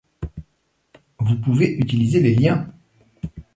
vous 1.19 1.37
pouvez 1.41 1.77
utiliser 1.77 2.21
les 2.21 2.33
liens. 2.33 2.73